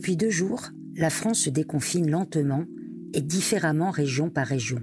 Depuis 0.00 0.16
deux 0.16 0.30
jours, 0.30 0.70
la 0.96 1.10
France 1.10 1.40
se 1.40 1.50
déconfine 1.50 2.10
lentement 2.10 2.64
et 3.12 3.20
différemment 3.20 3.90
région 3.90 4.30
par 4.30 4.46
région. 4.46 4.80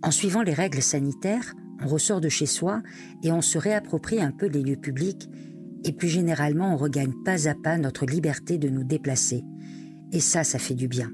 En 0.00 0.12
suivant 0.12 0.42
les 0.42 0.52
règles 0.52 0.80
sanitaires, 0.80 1.56
on 1.82 1.88
ressort 1.88 2.20
de 2.20 2.28
chez 2.28 2.46
soi 2.46 2.84
et 3.24 3.32
on 3.32 3.40
se 3.40 3.58
réapproprie 3.58 4.22
un 4.22 4.30
peu 4.30 4.46
les 4.46 4.62
lieux 4.62 4.76
publics 4.76 5.28
et 5.82 5.90
plus 5.90 6.06
généralement 6.06 6.72
on 6.72 6.76
regagne 6.76 7.14
pas 7.24 7.48
à 7.48 7.56
pas 7.56 7.76
notre 7.76 8.06
liberté 8.06 8.58
de 8.58 8.68
nous 8.68 8.84
déplacer. 8.84 9.42
Et 10.12 10.20
ça, 10.20 10.44
ça 10.44 10.60
fait 10.60 10.76
du 10.76 10.86
bien. 10.86 11.10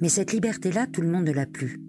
Mais 0.00 0.08
cette 0.08 0.32
liberté-là, 0.32 0.86
tout 0.86 1.00
le 1.00 1.10
monde 1.10 1.26
ne 1.26 1.32
l'a 1.32 1.46
plus. 1.46 1.80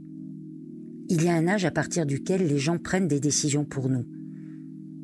Il 1.10 1.24
y 1.24 1.30
a 1.30 1.36
un 1.36 1.48
âge 1.48 1.66
à 1.66 1.70
partir 1.70 2.08
duquel 2.08 2.48
les 2.48 2.58
gens 2.58 2.80
prennent 2.80 3.08
des 3.08 3.20
décisions 3.20 3.66
pour 3.66 3.88
nous. 3.88 4.08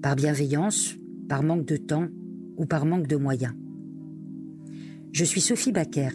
Par 0.02 0.16
bienveillance, 0.16 0.96
par 1.30 1.44
manque 1.44 1.68
de 1.68 1.78
temps 1.78 2.08
ou 2.58 2.66
par 2.66 2.88
manque 2.88 3.06
de 3.06 3.16
moyens. 3.16 3.54
Je 5.14 5.26
suis 5.26 5.42
Sophie 5.42 5.72
Baker 5.72 6.10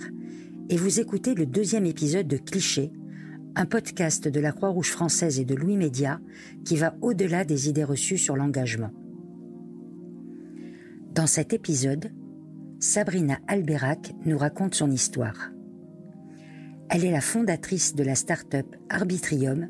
et 0.71 0.77
vous 0.77 0.99
écoutez 0.99 1.37
le 1.37 1.47
deuxième 1.47 1.87
épisode 1.87 2.27
de 2.27 2.37
Cliché, 2.37 2.91
un 3.55 3.65
podcast 3.65 4.27
de 4.27 4.41
la 4.41 4.51
Croix-Rouge 4.51 4.91
française 4.91 5.39
et 5.39 5.45
de 5.45 5.55
Louis 5.55 5.77
Média 5.77 6.21
qui 6.65 6.75
va 6.75 6.97
au-delà 7.01 7.45
des 7.45 7.69
idées 7.69 7.85
reçues 7.85 8.19
sur 8.19 8.35
l'engagement. 8.35 8.91
Dans 11.15 11.29
cet 11.29 11.53
épisode, 11.53 12.11
Sabrina 12.81 13.39
Alberac 13.47 14.15
nous 14.25 14.37
raconte 14.37 14.75
son 14.75 14.91
histoire. 14.91 15.53
Elle 16.91 17.05
est 17.05 17.13
la 17.13 17.21
fondatrice 17.21 17.95
de 17.95 18.03
la 18.03 18.17
start-up 18.17 18.67
Arbitrium 18.89 19.69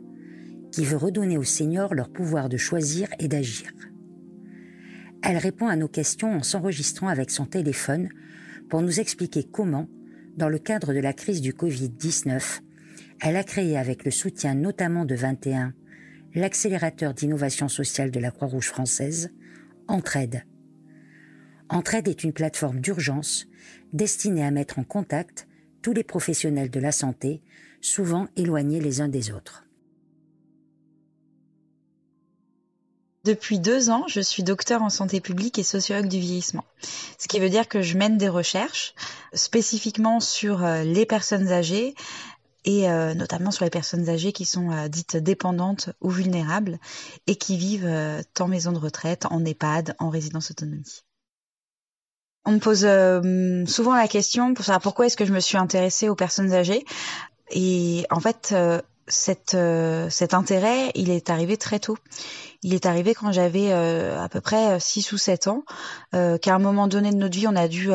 qui 0.72 0.86
veut 0.86 0.96
redonner 0.96 1.36
aux 1.36 1.44
seniors 1.44 1.94
leur 1.94 2.08
pouvoir 2.08 2.48
de 2.48 2.56
choisir 2.56 3.08
et 3.18 3.28
d'agir. 3.28 3.72
Elle 5.22 5.36
répond 5.36 5.66
à 5.66 5.76
nos 5.76 5.88
questions 5.88 6.32
en 6.34 6.42
s'enregistrant 6.42 7.08
avec 7.08 7.30
son 7.30 7.44
téléphone 7.44 8.08
pour 8.68 8.82
nous 8.82 9.00
expliquer 9.00 9.44
comment, 9.44 9.88
dans 10.36 10.48
le 10.48 10.58
cadre 10.58 10.92
de 10.92 11.00
la 11.00 11.12
crise 11.12 11.40
du 11.40 11.52
Covid-19, 11.52 12.60
elle 13.20 13.36
a 13.36 13.44
créé 13.44 13.76
avec 13.76 14.04
le 14.04 14.10
soutien 14.10 14.54
notamment 14.54 15.04
de 15.04 15.14
21 15.14 15.74
l'accélérateur 16.34 17.14
d'innovation 17.14 17.68
sociale 17.68 18.10
de 18.10 18.20
la 18.20 18.30
Croix-Rouge 18.30 18.68
française, 18.68 19.32
Entraide. 19.88 20.44
Entraide 21.70 22.08
est 22.08 22.22
une 22.22 22.32
plateforme 22.32 22.80
d'urgence 22.80 23.46
destinée 23.92 24.44
à 24.44 24.50
mettre 24.50 24.78
en 24.78 24.84
contact 24.84 25.48
tous 25.82 25.92
les 25.92 26.04
professionnels 26.04 26.70
de 26.70 26.80
la 26.80 26.92
santé, 26.92 27.42
souvent 27.80 28.28
éloignés 28.36 28.80
les 28.80 29.00
uns 29.00 29.08
des 29.08 29.32
autres. 29.32 29.67
Depuis 33.28 33.58
deux 33.58 33.90
ans, 33.90 34.04
je 34.08 34.22
suis 34.22 34.42
docteur 34.42 34.80
en 34.80 34.88
santé 34.88 35.20
publique 35.20 35.58
et 35.58 35.62
sociologue 35.62 36.08
du 36.08 36.18
vieillissement. 36.18 36.64
Ce 37.18 37.28
qui 37.28 37.38
veut 37.38 37.50
dire 37.50 37.68
que 37.68 37.82
je 37.82 37.98
mène 37.98 38.16
des 38.16 38.30
recherches 38.30 38.94
spécifiquement 39.34 40.18
sur 40.18 40.64
euh, 40.64 40.82
les 40.82 41.04
personnes 41.04 41.52
âgées 41.52 41.94
et 42.64 42.88
euh, 42.88 43.12
notamment 43.12 43.50
sur 43.50 43.64
les 43.66 43.70
personnes 43.70 44.08
âgées 44.08 44.32
qui 44.32 44.46
sont 44.46 44.70
euh, 44.70 44.88
dites 44.88 45.18
dépendantes 45.18 45.90
ou 46.00 46.08
vulnérables 46.08 46.78
et 47.26 47.36
qui 47.36 47.58
vivent 47.58 48.24
en 48.40 48.48
maison 48.48 48.72
de 48.72 48.78
retraite, 48.78 49.26
en 49.26 49.44
EHPAD, 49.44 49.94
en 49.98 50.08
résidence 50.08 50.50
autonomie. 50.50 51.02
On 52.46 52.52
me 52.52 52.60
pose 52.60 52.88
souvent 53.70 53.94
la 53.94 54.08
question 54.08 54.54
pour 54.54 54.64
savoir 54.64 54.80
pourquoi 54.80 55.04
est-ce 55.04 55.18
que 55.18 55.26
je 55.26 55.34
me 55.34 55.40
suis 55.40 55.58
intéressée 55.58 56.08
aux 56.08 56.14
personnes 56.14 56.54
âgées. 56.54 56.86
Et 57.50 58.06
en 58.08 58.20
fait, 58.20 58.54
euh, 59.54 60.10
cet 60.10 60.34
intérêt, 60.34 60.90
il 60.94 61.10
est 61.10 61.30
arrivé 61.30 61.56
très 61.56 61.78
tôt. 61.78 61.96
Il 62.62 62.74
est 62.74 62.86
arrivé 62.86 63.14
quand 63.14 63.30
j'avais 63.30 63.70
à 63.70 64.28
peu 64.28 64.40
près 64.40 64.80
6 64.80 65.12
ou 65.12 65.16
7 65.16 65.46
ans, 65.46 65.62
qu'à 66.10 66.54
un 66.54 66.58
moment 66.58 66.88
donné 66.88 67.12
de 67.12 67.16
notre 67.16 67.38
vie, 67.38 67.46
on 67.46 67.54
a 67.54 67.68
dû 67.68 67.90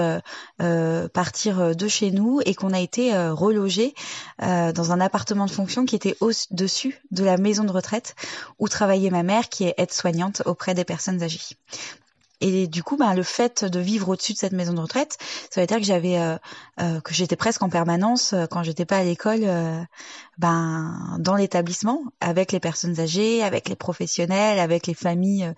partir 1.11 1.75
de 1.75 1.87
chez 1.89 2.11
nous 2.11 2.39
et 2.45 2.55
qu'on 2.55 2.71
a 2.71 2.79
été 2.79 3.11
relogé 3.31 3.93
dans 4.39 4.91
un 4.93 5.01
appartement 5.01 5.47
de 5.47 5.51
fonction 5.51 5.85
qui 5.85 5.97
était 5.97 6.15
au-dessus 6.21 7.01
de 7.11 7.25
la 7.25 7.35
maison 7.35 7.65
de 7.65 7.73
retraite 7.73 8.15
où 8.57 8.69
travaillait 8.69 9.09
ma 9.09 9.23
mère 9.23 9.49
qui 9.49 9.65
est 9.65 9.73
aide-soignante 9.75 10.43
auprès 10.45 10.73
des 10.73 10.85
personnes 10.85 11.21
âgées. 11.23 11.57
Et 12.41 12.67
du 12.67 12.83
coup, 12.83 12.97
ben, 12.97 13.13
le 13.13 13.23
fait 13.23 13.63
de 13.63 13.79
vivre 13.79 14.09
au-dessus 14.09 14.33
de 14.33 14.37
cette 14.37 14.51
maison 14.51 14.73
de 14.73 14.81
retraite, 14.81 15.17
ça 15.49 15.61
veut 15.61 15.67
dire 15.67 15.77
que 15.77 15.83
j'avais, 15.83 16.17
euh, 16.17 16.35
euh, 16.81 16.99
que 16.99 17.13
j'étais 17.13 17.35
presque 17.35 17.61
en 17.63 17.69
permanence 17.69 18.33
euh, 18.33 18.47
quand 18.47 18.63
j'étais 18.63 18.85
pas 18.85 18.97
à 18.97 19.03
l'école, 19.03 19.45
ben 20.37 21.17
dans 21.19 21.35
l'établissement 21.35 22.01
avec 22.19 22.51
les 22.51 22.59
personnes 22.59 22.99
âgées, 22.99 23.43
avec 23.43 23.69
les 23.69 23.75
professionnels, 23.75 24.59
avec 24.59 24.87
les 24.87 24.93
familles 24.95 25.53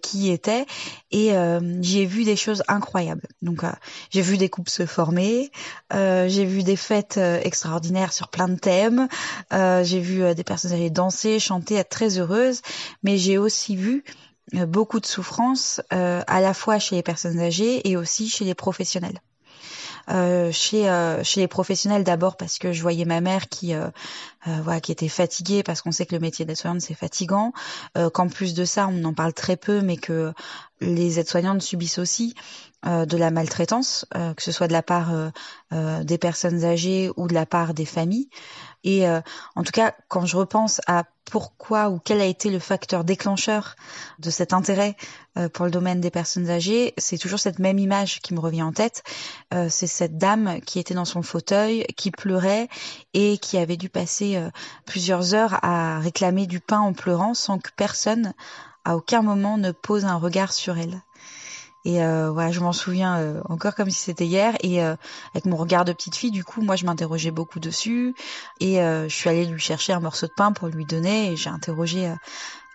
qui 0.00 0.18
y 0.18 0.30
étaient, 0.30 0.64
et 1.10 1.32
j'ai 1.80 2.06
vu 2.06 2.24
des 2.24 2.36
choses 2.36 2.62
incroyables. 2.68 3.26
Donc, 3.42 3.62
j'ai 4.10 4.22
vu 4.22 4.36
des 4.36 4.48
couples 4.48 4.70
se 4.70 4.86
former, 4.86 5.50
j'ai 5.92 6.44
vu 6.44 6.62
des 6.62 6.76
fêtes 6.76 7.18
extraordinaires 7.18 8.12
sur 8.12 8.28
plein 8.28 8.48
de 8.48 8.56
thèmes, 8.56 9.08
j'ai 9.50 10.00
vu 10.00 10.34
des 10.34 10.44
personnes 10.44 10.72
âgées 10.72 10.90
danser, 10.90 11.40
chanter, 11.40 11.74
être 11.74 11.88
très 11.88 12.18
heureuses, 12.18 12.62
mais 13.02 13.18
j'ai 13.18 13.38
aussi 13.38 13.74
vu 13.74 14.04
euh, 14.06 14.25
beaucoup 14.52 15.00
de 15.00 15.06
souffrance 15.06 15.80
euh, 15.92 16.22
à 16.26 16.40
la 16.40 16.54
fois 16.54 16.78
chez 16.78 16.96
les 16.96 17.02
personnes 17.02 17.40
âgées 17.40 17.88
et 17.88 17.96
aussi 17.96 18.28
chez 18.28 18.44
les 18.44 18.54
professionnels. 18.54 19.20
Euh, 20.08 20.52
chez 20.52 20.88
euh, 20.88 21.22
les 21.34 21.48
professionnels 21.48 22.04
d'abord 22.04 22.36
parce 22.36 22.58
que 22.58 22.72
je 22.72 22.80
voyais 22.80 23.04
ma 23.04 23.20
mère 23.20 23.48
qui 23.48 23.74
euh, 23.74 23.88
voilà 24.62 24.80
qui 24.80 24.92
était 24.92 25.08
fatiguée 25.08 25.64
parce 25.64 25.82
qu'on 25.82 25.90
sait 25.90 26.06
que 26.06 26.14
le 26.14 26.20
métier 26.20 26.44
d'aide-soignante 26.44 26.80
c'est 26.80 26.94
fatigant 26.94 27.52
qu'en 28.14 28.28
plus 28.28 28.54
de 28.54 28.64
ça 28.64 28.88
on 28.88 29.02
en 29.02 29.14
parle 29.14 29.32
très 29.32 29.56
peu 29.56 29.80
mais 29.80 29.96
que 29.96 30.32
les 30.80 31.18
aides-soignantes 31.18 31.60
subissent 31.60 31.98
aussi 31.98 32.36
de 32.86 33.16
la 33.16 33.30
maltraitance 33.30 34.06
que 34.12 34.42
ce 34.42 34.52
soit 34.52 34.68
de 34.68 34.72
la 34.72 34.82
part 34.82 35.12
des 35.72 36.18
personnes 36.18 36.64
âgées 36.64 37.10
ou 37.16 37.26
de 37.26 37.34
la 37.34 37.44
part 37.44 37.74
des 37.74 37.84
familles 37.84 38.28
et 38.86 39.08
euh, 39.08 39.20
en 39.56 39.64
tout 39.64 39.72
cas, 39.72 39.94
quand 40.06 40.26
je 40.26 40.36
repense 40.36 40.80
à 40.86 41.02
pourquoi 41.28 41.90
ou 41.90 41.98
quel 41.98 42.20
a 42.20 42.24
été 42.24 42.50
le 42.50 42.60
facteur 42.60 43.02
déclencheur 43.02 43.74
de 44.20 44.30
cet 44.30 44.52
intérêt 44.52 44.94
euh, 45.36 45.48
pour 45.48 45.64
le 45.64 45.72
domaine 45.72 46.00
des 46.00 46.12
personnes 46.12 46.48
âgées, 46.48 46.94
c'est 46.96 47.18
toujours 47.18 47.40
cette 47.40 47.58
même 47.58 47.80
image 47.80 48.20
qui 48.20 48.32
me 48.32 48.38
revient 48.38 48.62
en 48.62 48.72
tête. 48.72 49.02
Euh, 49.52 49.66
c'est 49.68 49.88
cette 49.88 50.18
dame 50.18 50.60
qui 50.60 50.78
était 50.78 50.94
dans 50.94 51.04
son 51.04 51.22
fauteuil, 51.22 51.84
qui 51.96 52.12
pleurait 52.12 52.68
et 53.12 53.38
qui 53.38 53.58
avait 53.58 53.76
dû 53.76 53.88
passer 53.88 54.40
plusieurs 54.84 55.34
heures 55.34 55.58
à 55.64 55.98
réclamer 55.98 56.46
du 56.46 56.60
pain 56.60 56.78
en 56.78 56.92
pleurant 56.92 57.34
sans 57.34 57.58
que 57.58 57.70
personne 57.76 58.34
à 58.84 58.96
aucun 58.96 59.22
moment 59.22 59.58
ne 59.58 59.72
pose 59.72 60.04
un 60.04 60.16
regard 60.16 60.52
sur 60.52 60.78
elle. 60.78 61.02
Et 61.86 62.02
euh, 62.02 62.32
voilà, 62.32 62.50
je 62.50 62.58
m'en 62.58 62.72
souviens 62.72 63.20
euh, 63.20 63.40
encore 63.48 63.76
comme 63.76 63.90
si 63.90 64.00
c'était 64.00 64.26
hier. 64.26 64.56
Et 64.60 64.82
euh, 64.82 64.96
avec 65.34 65.44
mon 65.46 65.56
regard 65.56 65.84
de 65.84 65.92
petite 65.92 66.16
fille, 66.16 66.32
du 66.32 66.42
coup, 66.42 66.60
moi, 66.60 66.74
je 66.74 66.84
m'interrogeais 66.84 67.30
beaucoup 67.30 67.60
dessus. 67.60 68.12
Et 68.58 68.78
je 68.78 69.08
suis 69.08 69.30
allée 69.30 69.46
lui 69.46 69.60
chercher 69.60 69.92
un 69.92 70.00
morceau 70.00 70.26
de 70.26 70.32
pain 70.36 70.50
pour 70.50 70.66
lui 70.66 70.84
donner. 70.84 71.30
Et 71.30 71.36
j'ai 71.36 71.48
interrogé 71.48 72.12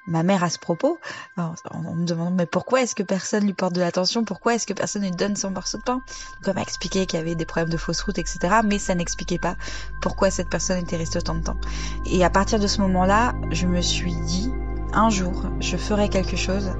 ma 0.07 0.23
mère 0.23 0.45
à 0.45 0.49
ce 0.49 0.57
propos. 0.57 0.97
en 1.35 1.93
me 1.93 2.05
demandant 2.05 2.31
mais 2.31 2.45
pourquoi 2.45 2.81
est-ce 2.83 2.95
que 2.95 3.03
personne 3.03 3.45
lui 3.45 3.53
porte 3.53 3.73
de 3.73 3.81
l'attention? 3.81 4.23
Pourquoi 4.23 4.55
est-ce 4.55 4.65
que 4.65 4.73
personne 4.73 5.01
lui 5.01 5.11
donne 5.11 5.35
son 5.35 5.51
morceau 5.51 5.77
de 5.77 5.83
pain? 5.83 5.95
Donc 5.95 6.47
elle 6.47 6.55
m'a 6.55 6.61
expliqué 6.61 7.05
qu'il 7.05 7.19
y 7.19 7.21
avait 7.21 7.35
des 7.35 7.45
problèmes 7.45 7.69
de 7.69 7.77
fausse 7.77 8.01
route, 8.03 8.17
etc. 8.17 8.39
Mais 8.63 8.79
ça 8.79 8.95
n'expliquait 8.95 9.39
pas 9.39 9.57
pourquoi 10.01 10.31
cette 10.31 10.49
personne 10.49 10.79
était 10.79 10.95
restée 10.95 11.19
autant 11.19 11.35
de 11.35 11.43
temps. 11.43 11.57
Et 12.05 12.23
à 12.23 12.29
partir 12.29 12.59
de 12.59 12.67
ce 12.67 12.79
moment-là, 12.79 13.33
je 13.51 13.67
me 13.67 13.81
suis 13.81 14.15
dit 14.15 14.51
un 14.93 15.09
jour, 15.09 15.43
je 15.59 15.75
ferai 15.75 16.09
quelque 16.09 16.37
chose 16.37 16.71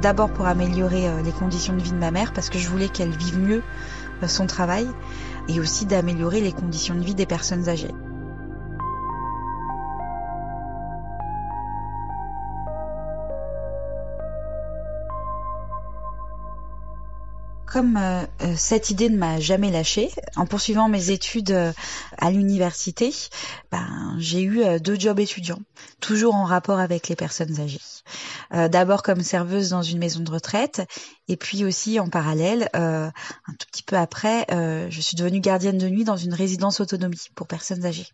D'abord 0.00 0.32
pour 0.32 0.46
améliorer 0.46 1.08
euh, 1.08 1.22
les 1.22 1.32
conditions 1.32 1.74
de 1.76 1.82
vie 1.82 1.92
de 1.92 1.98
ma 1.98 2.10
mère 2.10 2.32
parce 2.32 2.48
que 2.48 2.58
je 2.58 2.68
voulais 2.68 2.88
qu'elle 2.88 3.10
vive 3.10 3.38
mieux 3.38 3.62
euh, 4.22 4.28
son 4.28 4.46
travail 4.46 4.88
et 5.48 5.60
aussi 5.60 5.84
d'améliorer 5.84 6.40
les 6.40 6.52
conditions 6.52 6.94
de 6.94 7.02
vie 7.02 7.14
des 7.14 7.26
personnes 7.26 7.68
âgées. 7.68 7.94
Comme 17.70 17.96
euh, 17.96 18.22
euh, 18.42 18.54
cette 18.56 18.90
idée 18.90 19.08
ne 19.08 19.16
m'a 19.16 19.38
jamais 19.38 19.70
lâchée, 19.70 20.10
en 20.34 20.44
poursuivant 20.44 20.88
mes 20.88 21.10
études 21.10 21.52
euh, 21.52 21.72
à 22.18 22.30
l'université, 22.30 23.14
ben, 23.70 24.16
j'ai 24.18 24.42
eu 24.42 24.80
deux 24.80 24.98
jobs 24.98 25.20
étudiants, 25.20 25.60
toujours 26.00 26.34
en 26.34 26.44
rapport 26.44 26.80
avec 26.80 27.08
les 27.08 27.16
personnes 27.16 27.60
âgées. 27.60 27.80
D'abord 28.50 29.04
comme 29.04 29.22
serveuse 29.22 29.70
dans 29.70 29.82
une 29.82 29.98
maison 29.98 30.20
de 30.20 30.30
retraite, 30.30 30.82
et 31.28 31.36
puis 31.36 31.64
aussi 31.64 32.00
en 32.00 32.08
parallèle, 32.08 32.68
un 32.74 33.12
tout 33.58 33.66
petit 33.70 33.84
peu 33.84 33.96
après, 33.96 34.44
je 34.50 35.00
suis 35.00 35.16
devenue 35.16 35.40
gardienne 35.40 35.78
de 35.78 35.88
nuit 35.88 36.02
dans 36.02 36.16
une 36.16 36.34
résidence 36.34 36.80
autonomie 36.80 37.28
pour 37.36 37.46
personnes 37.46 37.86
âgées. 37.86 38.08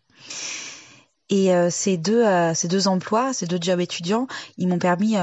Et 1.29 1.51
ces 1.71 1.97
deux 1.97 2.23
ces 2.53 2.67
deux 2.67 2.87
emplois, 2.87 3.33
ces 3.33 3.47
deux 3.47 3.59
jobs 3.59 3.79
étudiants, 3.79 4.27
ils 4.57 4.67
m'ont 4.67 4.79
permis 4.79 5.15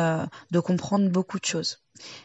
de 0.50 0.60
comprendre 0.60 1.08
beaucoup 1.08 1.38
de 1.38 1.46
choses. 1.46 1.78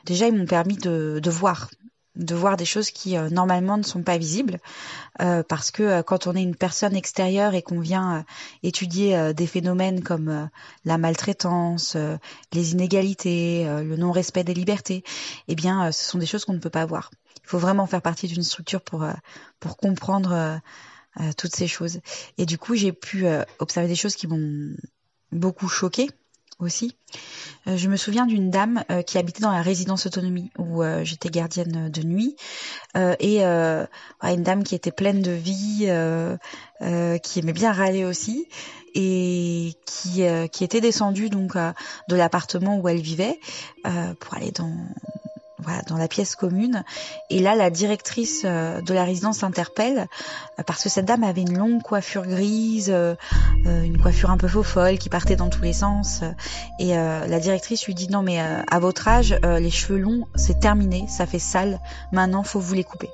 Déjà, 0.05 0.27
ils 0.27 0.35
m'ont 0.35 0.47
permis 0.47 0.77
de, 0.77 1.19
de 1.21 1.29
voir 1.29 1.69
de 2.19 2.35
voir 2.35 2.57
des 2.57 2.65
choses 2.65 2.91
qui 2.91 3.17
euh, 3.17 3.29
normalement 3.29 3.77
ne 3.77 3.83
sont 3.83 4.03
pas 4.03 4.17
visibles 4.17 4.59
euh, 5.21 5.41
parce 5.41 5.71
que 5.71 5.83
euh, 5.83 6.03
quand 6.03 6.27
on 6.27 6.35
est 6.35 6.43
une 6.43 6.55
personne 6.55 6.95
extérieure 6.95 7.55
et 7.55 7.61
qu'on 7.61 7.79
vient 7.79 8.25
étudier 8.61 9.33
des 9.33 9.47
phénomènes 9.47 10.03
comme 10.03 10.49
la 10.85 10.97
maltraitance, 10.97 11.95
les 12.53 12.71
inégalités, 12.73 13.65
le 13.65 13.95
non-respect 13.95 14.43
des 14.43 14.53
libertés, 14.53 15.03
eh 15.47 15.55
bien 15.55 15.91
ce 15.91 16.03
sont 16.03 16.17
des 16.17 16.25
choses 16.25 16.45
qu'on 16.45 16.53
ne 16.53 16.59
peut 16.59 16.69
pas 16.69 16.85
voir. 16.85 17.11
Il 17.43 17.47
faut 17.47 17.57
vraiment 17.57 17.87
faire 17.87 18.01
partie 18.01 18.27
d'une 18.27 18.43
structure 18.43 18.81
pour 18.81 19.05
pour 19.59 19.77
comprendre 19.77 20.59
toutes 21.37 21.55
ces 21.55 21.67
choses. 21.67 21.99
Et 22.37 22.45
du 22.45 22.57
coup, 22.57 22.75
j'ai 22.75 22.91
pu 22.91 23.25
observer 23.59 23.87
des 23.87 23.95
choses 23.95 24.15
qui 24.15 24.27
m'ont 24.27 24.75
beaucoup 25.31 25.67
choquée 25.67 26.09
aussi. 26.59 26.95
Euh, 27.67 27.77
je 27.77 27.87
me 27.87 27.97
souviens 27.97 28.25
d'une 28.25 28.49
dame 28.49 28.83
euh, 28.91 29.01
qui 29.01 29.17
habitait 29.17 29.41
dans 29.41 29.51
la 29.51 29.61
résidence 29.61 30.05
autonomie 30.05 30.51
où 30.57 30.83
euh, 30.83 31.03
j'étais 31.03 31.29
gardienne 31.29 31.89
de 31.89 32.03
nuit 32.03 32.35
et 32.95 33.43
une 33.43 34.43
dame 34.43 34.63
qui 34.63 34.75
était 34.75 34.91
pleine 34.91 35.21
de 35.21 35.31
vie, 35.31 35.89
qui 37.23 37.39
aimait 37.39 37.53
bien 37.53 37.71
râler 37.71 38.03
aussi 38.03 38.47
et 38.95 39.73
qui 39.85 40.23
qui 40.51 40.63
était 40.63 40.81
descendue 40.81 41.29
donc 41.29 41.53
de 41.55 42.15
l'appartement 42.15 42.77
où 42.77 42.89
elle 42.89 42.99
vivait 42.99 43.39
pour 43.83 44.33
aller 44.33 44.51
dans 44.51 44.73
dans 45.87 45.97
la 45.97 46.07
pièce 46.07 46.35
commune. 46.35 46.83
Et 47.29 47.39
là, 47.39 47.55
la 47.55 47.69
directrice 47.69 48.43
euh, 48.45 48.81
de 48.81 48.93
la 48.93 49.03
résidence 49.03 49.43
interpelle 49.43 50.07
euh, 50.59 50.63
parce 50.63 50.83
que 50.83 50.89
cette 50.89 51.05
dame 51.05 51.23
avait 51.23 51.41
une 51.41 51.57
longue 51.57 51.81
coiffure 51.81 52.25
grise, 52.25 52.89
euh, 52.89 53.15
une 53.65 53.97
coiffure 54.01 54.31
un 54.31 54.37
peu 54.37 54.47
faux 54.47 54.63
folle 54.63 54.97
qui 54.97 55.09
partait 55.09 55.35
dans 55.35 55.49
tous 55.49 55.61
les 55.61 55.73
sens. 55.73 56.21
Et 56.79 56.93
la 56.93 57.39
directrice 57.39 57.85
lui 57.85 57.93
dit 57.93 58.09
non 58.09 58.21
mais 58.21 58.39
à 58.39 58.79
votre 58.79 59.07
âge, 59.07 59.37
les 59.43 59.71
cheveux 59.71 59.99
longs, 59.99 60.27
c'est 60.35 60.59
terminé, 60.59 61.05
ça 61.07 61.25
fait 61.25 61.39
sale. 61.39 61.79
Maintenant, 62.11 62.43
faut 62.43 62.59
vous 62.59 62.73
les 62.73 62.83
couper. 62.83 63.09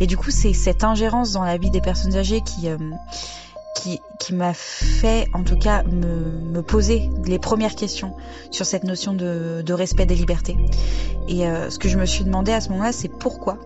Et 0.00 0.06
du 0.06 0.16
coup, 0.16 0.30
c'est 0.30 0.52
cette 0.52 0.84
ingérence 0.84 1.32
dans 1.32 1.44
la 1.44 1.58
vie 1.58 1.70
des 1.70 1.80
personnes 1.80 2.16
âgées 2.16 2.40
qui 2.40 2.68
qui, 4.18 4.34
m'a 4.34 4.54
fait 4.54 5.28
en 5.32 5.42
tout 5.42 5.58
cas 5.58 5.82
me, 5.84 6.60
poser 6.62 7.10
les 7.24 7.38
premières 7.38 7.74
questions 7.74 8.14
sur 8.50 8.66
cette 8.66 8.84
notion 8.84 9.14
de, 9.14 9.62
de 9.64 9.72
respect 9.72 10.06
des 10.06 10.14
libertés. 10.14 10.56
Et 11.28 11.46
euh, 11.46 11.70
ce 11.70 11.78
que 11.78 11.88
je 11.88 11.98
me 11.98 12.06
suis 12.06 12.24
demandé 12.24 12.52
à 12.52 12.60
ce 12.60 12.70
moment-là, 12.70 12.92
c'est 12.92 13.08
pourquoi 13.08 13.58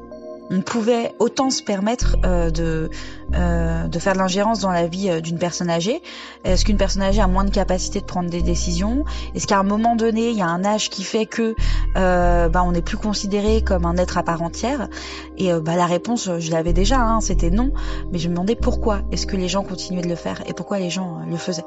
on 0.50 0.60
pouvait 0.62 1.14
autant 1.18 1.50
se 1.50 1.62
permettre 1.62 2.16
euh, 2.24 2.50
de, 2.50 2.90
euh, 3.34 3.86
de 3.86 3.98
faire 3.98 4.14
de 4.14 4.18
l'ingérence 4.18 4.58
dans 4.58 4.72
la 4.72 4.86
vie 4.86 5.08
euh, 5.08 5.20
d'une 5.20 5.38
personne 5.38 5.70
âgée 5.70 6.02
Est-ce 6.44 6.64
qu'une 6.64 6.76
personne 6.76 7.02
âgée 7.02 7.20
a 7.20 7.28
moins 7.28 7.44
de 7.44 7.50
capacité 7.50 8.00
de 8.00 8.04
prendre 8.04 8.28
des 8.28 8.42
décisions? 8.42 9.04
Est-ce 9.34 9.46
qu'à 9.46 9.58
un 9.58 9.62
moment 9.62 9.94
donné, 9.94 10.30
il 10.30 10.36
y 10.36 10.42
a 10.42 10.48
un 10.48 10.64
âge 10.64 10.90
qui 10.90 11.04
fait 11.04 11.26
que 11.26 11.54
bah, 11.94 12.62
on 12.64 12.72
n'est 12.72 12.82
plus 12.82 12.96
considéré 12.96 13.62
comme 13.62 13.86
un 13.86 13.96
être 13.96 14.18
à 14.18 14.22
part 14.22 14.42
entière? 14.42 14.88
Et 15.38 15.52
bah, 15.52 15.76
la 15.76 15.86
réponse, 15.86 16.28
je 16.38 16.50
l'avais 16.50 16.72
déjà, 16.72 17.00
hein, 17.00 17.20
c'était 17.20 17.50
non. 17.50 17.72
Mais 18.12 18.18
je 18.18 18.28
me 18.28 18.34
demandais 18.34 18.56
pourquoi 18.56 19.02
est-ce 19.12 19.26
que 19.26 19.36
les 19.36 19.48
gens 19.48 19.62
continuaient 19.62 20.02
de 20.02 20.08
le 20.08 20.16
faire 20.16 20.42
et 20.46 20.52
pourquoi 20.52 20.78
les 20.78 20.90
gens 20.90 21.20
le 21.28 21.36
faisaient. 21.36 21.64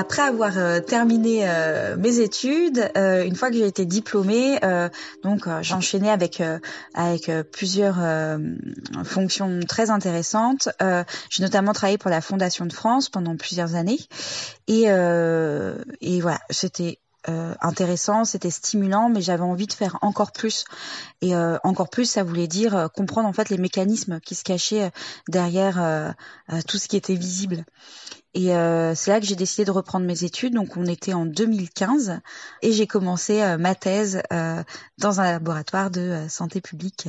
Après 0.00 0.22
avoir 0.22 0.56
euh, 0.56 0.80
terminé 0.80 1.42
euh, 1.46 1.94
mes 1.98 2.20
études, 2.20 2.90
euh, 2.96 3.22
une 3.22 3.36
fois 3.36 3.50
que 3.50 3.56
j'ai 3.56 3.66
été 3.66 3.84
diplômée, 3.84 4.58
donc 5.22 5.46
j'enchaînais 5.60 6.08
avec 6.08 6.42
avec 6.94 7.30
plusieurs 7.52 7.98
fonctions 9.04 9.60
très 9.68 9.90
intéressantes. 9.90 10.70
j'ai 11.28 11.42
notamment 11.42 11.74
travaillé 11.74 11.98
pour 11.98 12.10
la 12.10 12.22
Fondation 12.22 12.64
de 12.64 12.72
France 12.72 13.10
pendant 13.10 13.36
plusieurs 13.36 13.74
années, 13.74 13.98
et 14.68 14.84
et 14.84 16.20
voilà, 16.20 16.40
c'était 16.48 16.98
intéressant, 17.26 18.24
c'était 18.24 18.50
stimulant, 18.50 19.08
mais 19.08 19.20
j'avais 19.20 19.42
envie 19.42 19.66
de 19.66 19.72
faire 19.72 19.98
encore 20.02 20.32
plus. 20.32 20.64
Et 21.20 21.34
encore 21.36 21.90
plus, 21.90 22.06
ça 22.06 22.22
voulait 22.22 22.46
dire 22.46 22.88
comprendre 22.94 23.28
en 23.28 23.32
fait 23.32 23.50
les 23.50 23.58
mécanismes 23.58 24.20
qui 24.20 24.34
se 24.34 24.44
cachaient 24.44 24.90
derrière 25.28 26.14
tout 26.66 26.78
ce 26.78 26.88
qui 26.88 26.96
était 26.96 27.14
visible. 27.14 27.64
Et 28.34 28.54
euh, 28.54 28.94
c'est 28.94 29.10
là 29.10 29.20
que 29.20 29.26
j'ai 29.26 29.36
décidé 29.36 29.64
de 29.64 29.70
reprendre 29.70 30.06
mes 30.06 30.24
études. 30.24 30.54
Donc 30.54 30.76
on 30.76 30.86
était 30.86 31.14
en 31.14 31.26
2015 31.26 32.20
et 32.62 32.72
j'ai 32.72 32.86
commencé 32.86 33.42
euh, 33.42 33.58
ma 33.58 33.74
thèse 33.74 34.22
euh, 34.32 34.62
dans 34.98 35.20
un 35.20 35.24
laboratoire 35.24 35.90
de 35.90 36.26
santé 36.28 36.60
publique. 36.60 37.08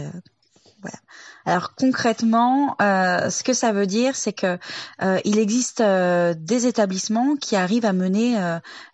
Voilà. 0.82 0.98
Alors 1.46 1.74
concrètement, 1.76 2.76
ce 2.80 3.44
que 3.44 3.54
ça 3.54 3.72
veut 3.72 3.88
dire, 3.88 4.16
c'est 4.16 4.34
que 4.34 4.58
il 5.26 5.40
existe 5.40 5.82
des 5.82 6.68
établissements 6.68 7.36
qui 7.36 7.56
arrivent 7.56 7.86
à 7.86 7.94
mener 7.94 8.36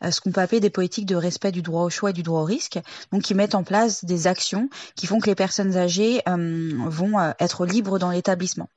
ce 0.01 0.21
qu'on 0.21 0.31
peut 0.31 0.41
appeler 0.41 0.59
des 0.59 0.69
politiques 0.69 1.05
de 1.05 1.15
respect 1.15 1.51
du 1.51 1.61
droit 1.61 1.83
au 1.83 1.89
choix 1.89 2.11
et 2.11 2.13
du 2.13 2.23
droit 2.23 2.41
au 2.41 2.45
risque, 2.45 2.79
donc 3.11 3.23
qui 3.23 3.33
mettent 3.33 3.55
en 3.55 3.63
place 3.63 4.05
des 4.05 4.27
actions 4.27 4.69
qui 4.95 5.07
font 5.07 5.19
que 5.19 5.27
les 5.27 5.35
personnes 5.35 5.75
âgées 5.77 6.21
vont 6.25 7.33
être 7.39 7.65
libres 7.65 7.99
dans 7.99 8.11
l'établissement. 8.11 8.69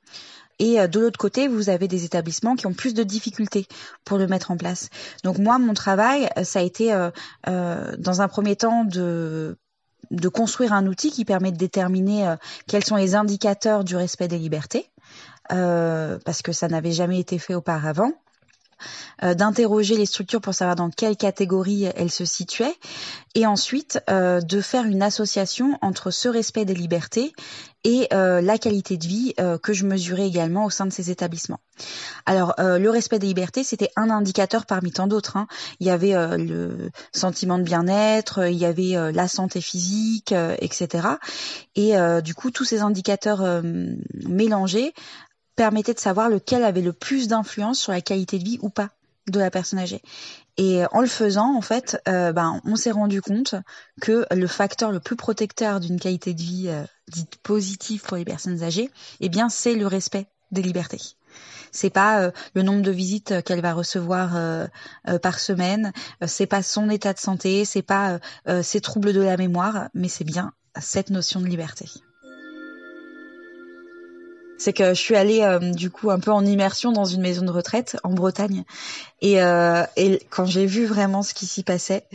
Et 0.61 0.79
euh, 0.79 0.87
de 0.87 0.99
l'autre 0.99 1.17
côté, 1.17 1.47
vous 1.47 1.69
avez 1.69 1.87
des 1.87 2.05
établissements 2.05 2.55
qui 2.55 2.67
ont 2.67 2.73
plus 2.73 2.93
de 2.93 3.03
difficultés 3.03 3.65
pour 4.05 4.17
le 4.17 4.27
mettre 4.27 4.51
en 4.51 4.57
place. 4.57 4.89
Donc 5.23 5.39
moi, 5.39 5.57
mon 5.57 5.73
travail, 5.73 6.29
euh, 6.37 6.43
ça 6.43 6.59
a 6.59 6.61
été 6.61 6.93
euh, 6.93 7.11
dans 7.97 8.21
un 8.21 8.27
premier 8.27 8.55
temps 8.55 8.85
de 8.85 9.57
de 10.09 10.27
construire 10.27 10.73
un 10.73 10.87
outil 10.87 11.11
qui 11.11 11.25
permet 11.25 11.51
de 11.51 11.57
déterminer 11.57 12.35
quels 12.67 12.83
sont 12.83 12.95
les 12.95 13.15
indicateurs 13.15 13.83
du 13.83 13.95
respect 13.95 14.27
des 14.27 14.37
libertés, 14.39 14.89
parce 15.49 16.41
que 16.41 16.51
ça 16.51 16.67
n'avait 16.67 16.91
jamais 16.91 17.19
été 17.19 17.37
fait 17.37 17.55
auparavant. 17.55 18.11
Euh, 19.23 19.33
d'interroger 19.33 19.97
les 19.97 20.05
structures 20.05 20.41
pour 20.41 20.53
savoir 20.53 20.75
dans 20.75 20.89
quelle 20.89 21.15
catégorie 21.15 21.85
elles 21.95 22.11
se 22.11 22.25
situaient, 22.25 22.75
et 23.35 23.45
ensuite 23.45 23.99
euh, 24.09 24.41
de 24.41 24.61
faire 24.61 24.85
une 24.85 25.03
association 25.03 25.77
entre 25.81 26.11
ce 26.11 26.27
respect 26.27 26.65
des 26.65 26.73
libertés 26.73 27.33
et 27.83 28.07
euh, 28.13 28.41
la 28.41 28.57
qualité 28.57 28.97
de 28.97 29.07
vie 29.07 29.33
que 29.63 29.73
je 29.73 29.85
mesurais 29.85 30.27
également 30.27 30.65
au 30.65 30.69
sein 30.69 30.85
de 30.85 30.91
ces 30.91 31.09
établissements. 31.09 31.59
Alors 32.27 32.53
le 32.59 32.89
respect 32.89 33.17
des 33.17 33.25
libertés, 33.25 33.63
c'était 33.63 33.89
un 33.95 34.11
indicateur 34.11 34.67
parmi 34.67 34.91
tant 34.91 35.07
d'autres. 35.07 35.35
Hein. 35.35 35.47
Il 35.79 35.87
y 35.87 35.89
avait 35.89 36.13
le 36.37 36.91
sentiment 37.11 37.57
de 37.57 37.63
bien-être, 37.63 38.47
il 38.47 38.57
y 38.57 38.65
avait 38.65 39.11
la 39.11 39.27
santé 39.27 39.61
physique, 39.61 40.31
etc. 40.59 41.07
Et 41.75 41.93
du 42.21 42.35
coup, 42.35 42.51
tous 42.51 42.65
ces 42.65 42.81
indicateurs 42.81 43.63
mélangés 44.27 44.93
permettait 45.61 45.93
de 45.93 45.99
savoir 45.99 46.27
lequel 46.27 46.63
avait 46.63 46.81
le 46.81 46.91
plus 46.91 47.27
d'influence 47.27 47.77
sur 47.77 47.91
la 47.91 48.01
qualité 48.01 48.39
de 48.39 48.43
vie 48.43 48.57
ou 48.63 48.69
pas 48.69 48.89
de 49.27 49.37
la 49.37 49.51
personne 49.51 49.77
âgée. 49.77 50.01
Et 50.57 50.83
euh, 50.83 50.87
en 50.91 51.01
le 51.01 51.07
faisant, 51.07 51.55
en 51.55 51.61
fait, 51.61 52.01
euh, 52.07 52.31
ben, 52.33 52.59
on 52.65 52.75
s'est 52.75 52.89
rendu 52.89 53.21
compte 53.21 53.53
que 54.01 54.25
le 54.31 54.47
facteur 54.47 54.91
le 54.91 54.99
plus 54.99 55.15
protecteur 55.15 55.79
d'une 55.79 55.99
qualité 55.99 56.33
de 56.33 56.41
vie 56.41 56.65
euh, 56.67 56.81
dite 57.09 57.35
positive 57.43 58.01
pour 58.01 58.17
les 58.17 58.25
personnes 58.25 58.63
âgées, 58.63 58.89
eh 59.19 59.29
bien, 59.29 59.49
c'est 59.49 59.75
le 59.75 59.85
respect 59.85 60.25
des 60.49 60.63
libertés. 60.63 61.01
C'est 61.71 61.91
pas 61.91 62.31
le 62.55 62.63
nombre 62.63 62.81
de 62.81 62.91
visites 62.91 63.43
qu'elle 63.43 63.61
va 63.61 63.73
recevoir 63.73 64.31
par 65.21 65.39
semaine, 65.39 65.93
c'est 66.25 66.45
pas 66.45 66.63
son 66.63 66.89
état 66.89 67.13
de 67.13 67.19
santé, 67.19 67.63
c'est 67.63 67.81
pas 67.81 68.19
ses 68.61 68.81
troubles 68.81 69.13
de 69.13 69.21
la 69.21 69.37
mémoire, 69.37 69.87
mais 69.93 70.09
c'est 70.09 70.25
bien 70.25 70.51
cette 70.81 71.11
notion 71.11 71.39
de 71.39 71.45
liberté 71.45 71.85
c'est 74.61 74.73
que 74.73 74.89
je 74.89 74.99
suis 74.99 75.15
allée 75.15 75.41
euh, 75.41 75.59
du 75.59 75.89
coup 75.89 76.11
un 76.11 76.19
peu 76.19 76.31
en 76.31 76.45
immersion 76.45 76.91
dans 76.91 77.05
une 77.05 77.21
maison 77.21 77.43
de 77.43 77.51
retraite 77.51 77.97
en 78.03 78.13
Bretagne 78.13 78.63
et, 79.21 79.41
euh, 79.41 79.83
et 79.97 80.21
quand 80.29 80.45
j'ai 80.45 80.65
vu 80.65 80.85
vraiment 80.85 81.23
ce 81.23 81.33
qui 81.33 81.47
s'y 81.47 81.63
passait, 81.63 82.05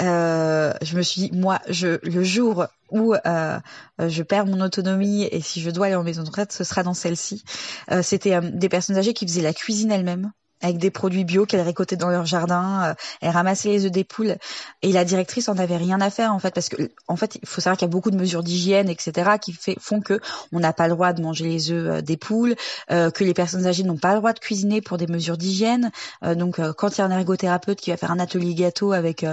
euh, 0.00 0.72
je 0.82 0.96
me 0.96 1.02
suis 1.02 1.22
dit 1.22 1.30
moi 1.32 1.60
je 1.68 1.98
le 2.02 2.24
jour 2.24 2.66
où 2.90 3.14
euh, 3.14 3.58
je 3.98 4.22
perds 4.22 4.46
mon 4.46 4.60
autonomie 4.60 5.24
et 5.30 5.40
si 5.40 5.60
je 5.60 5.70
dois 5.70 5.86
aller 5.86 5.94
en 5.94 6.02
maison 6.02 6.22
de 6.22 6.28
retraite, 6.28 6.52
ce 6.52 6.64
sera 6.64 6.82
dans 6.82 6.94
celle-ci. 6.94 7.44
Euh, 7.90 8.02
C'était 8.02 8.40
des 8.40 8.68
personnes 8.68 8.96
âgées 8.96 9.14
qui 9.14 9.26
faisaient 9.26 9.42
la 9.42 9.54
cuisine 9.54 9.92
elles-mêmes 9.92 10.32
avec 10.62 10.78
des 10.78 10.90
produits 10.90 11.24
bio 11.24 11.44
qu'elle 11.44 11.60
récoltait 11.60 11.96
dans 11.96 12.08
leur 12.08 12.24
jardin. 12.24 12.84
Euh, 12.84 12.94
elle 13.20 13.30
ramassait 13.30 13.68
les 13.68 13.84
œufs 13.84 13.90
des 13.90 14.04
poules 14.04 14.36
et 14.82 14.92
la 14.92 15.04
directrice 15.04 15.48
en 15.48 15.58
avait 15.58 15.76
rien 15.76 16.00
à 16.00 16.10
faire 16.10 16.32
en 16.32 16.38
fait 16.38 16.54
parce 16.54 16.68
que 16.68 16.90
en 17.08 17.16
fait 17.16 17.38
il 17.42 17.46
faut 17.46 17.60
savoir 17.60 17.76
qu'il 17.76 17.86
y 17.86 17.90
a 17.90 17.92
beaucoup 17.92 18.10
de 18.10 18.16
mesures 18.16 18.42
d'hygiène 18.42 18.88
etc 18.88 19.32
qui 19.40 19.56
font 19.78 20.00
que 20.00 20.20
on 20.52 20.60
n'a 20.60 20.72
pas 20.72 20.88
le 20.88 20.94
droit 20.94 21.12
de 21.12 21.22
manger 21.22 21.44
les 21.44 21.70
œufs 21.70 21.98
euh, 21.98 22.00
des 22.00 22.16
poules, 22.16 22.54
euh, 22.90 23.10
que 23.10 23.24
les 23.24 23.34
personnes 23.34 23.66
âgées 23.66 23.82
n'ont 23.82 23.98
pas 23.98 24.12
le 24.12 24.18
droit 24.18 24.32
de 24.32 24.38
cuisiner 24.38 24.80
pour 24.80 24.96
des 24.96 25.06
mesures 25.06 25.36
d'hygiène. 25.36 25.90
donc 26.22 26.60
quand 26.76 26.96
il 26.96 26.98
y 26.98 27.02
a 27.02 27.06
un 27.06 27.10
ergothérapeute 27.10 27.80
qui 27.80 27.90
va 27.90 27.96
faire 27.96 28.10
un 28.10 28.18
atelier 28.18 28.54
gâteau 28.54 28.92
avec 28.92 29.26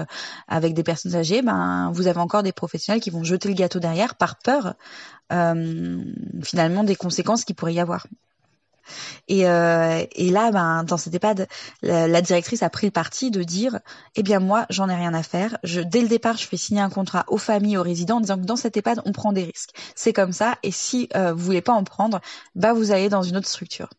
avec 0.48 0.74
des 0.74 0.84
personnes 0.84 1.16
âgées, 1.16 1.42
ben 1.42 1.92
vous 1.94 2.08
avez 2.08 2.20
encore 2.20 2.44
des 2.44 2.52
professionnels 2.52 3.02
qui 3.02 3.10
vont 3.10 3.24
jeter 3.24 3.50
le 3.50 3.56
gâteau 3.56 3.80
derrière 3.80 4.16
par 4.16 4.38
peur 4.38 4.76
finalement 5.30 6.84
des 6.84 6.96
conséquences 6.96 7.46
qu'il 7.46 7.56
pourrait 7.56 7.74
y 7.74 7.80
avoir. 7.80 8.08
Et, 9.28 9.48
euh, 9.48 10.04
et 10.14 10.30
là, 10.30 10.52
ben, 10.52 10.84
dans 10.84 10.98
cet 10.98 11.14
EHPAD, 11.14 11.48
la, 11.82 12.08
la, 12.08 12.22
directrice 12.22 12.64
a 12.64 12.70
pris 12.70 12.88
le 12.88 12.92
parti 12.92 13.32
de 13.32 13.44
dire, 13.44 13.80
eh 14.16 14.24
bien 14.24 14.40
moi, 14.40 14.66
j'en 14.70 14.90
ai 14.90 14.96
rien 14.96 15.14
à 15.14 15.24
faire. 15.24 15.58
Je, 15.64 15.82
dès 15.82 16.02
le 16.02 16.08
départ, 16.08 16.38
je 16.38 16.46
fais 16.46 16.58
signer 16.58 16.82
un 16.82 16.90
contrat 16.90 17.26
aux 17.28 17.38
familles, 17.38 17.78
aux 17.78 17.84
résidents, 17.84 18.18
en 18.18 18.22
disant 18.22 18.38
que 18.38 18.46
dans 18.46 18.56
cet 18.56 18.78
EHPAD, 18.78 19.02
on 19.06 19.12
prend 19.12 19.34
des 19.34 19.44
risques. 19.44 19.72
C'est 19.96 20.14
comme 20.14 20.34
ça. 20.34 20.58
Et 20.64 20.72
si 20.72 21.10
euh, 21.16 21.34
vous 21.34 21.44
voulez 21.44 21.62
pas 21.62 21.74
en 21.74 21.84
prendre, 21.84 22.22
bah 22.56 22.74
vous 22.74 22.92
allez 22.92 23.10
dans 23.10 23.24
une 23.24 23.38
autre 23.38 23.48
structure. 23.48 23.90